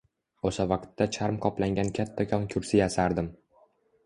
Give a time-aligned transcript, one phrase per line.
[0.49, 3.31] O`sha vaqtda charm qoplangan kattakon kursi yasardim